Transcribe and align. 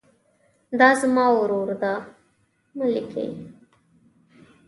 دا 0.79 0.89
زما 1.01 1.25
ورور 1.37 1.69
ده 1.81 1.93
مه 2.77 2.85
لیکئ. 2.93 3.29